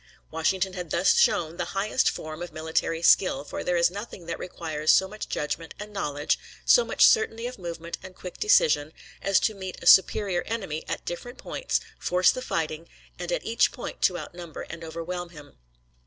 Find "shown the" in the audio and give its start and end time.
1.15-1.63